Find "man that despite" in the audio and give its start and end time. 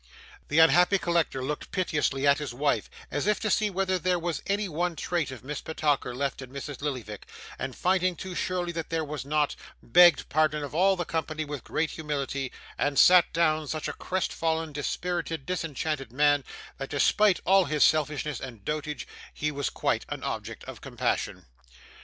16.11-17.39